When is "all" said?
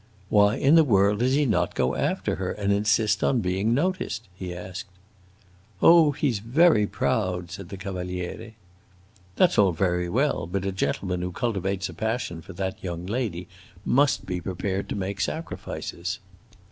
9.59-9.73